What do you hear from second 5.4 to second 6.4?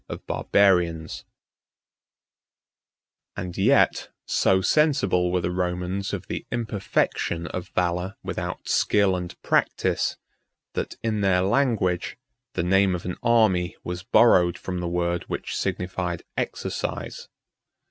the Romans of